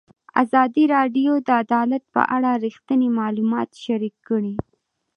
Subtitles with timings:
[0.43, 4.55] ازادي راډیو د عدالت په اړه رښتیني معلومات شریک کړي.